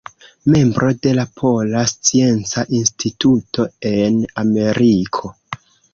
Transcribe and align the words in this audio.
Membro 0.53 0.87
de 1.01 1.11
la 1.17 1.25
Pola 1.41 1.83
Scienca 1.91 2.63
Instituto 2.79 3.67
en 3.95 4.19
Ameriko. 4.45 5.33